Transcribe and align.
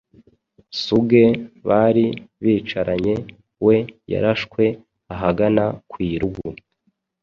Suge 0.81 1.25
bari 1.67 2.05
bicaranye 2.43 3.15
we 3.65 3.75
yarashwe 4.11 4.63
ahagana 5.13 5.63
kw’irugu 5.89 6.47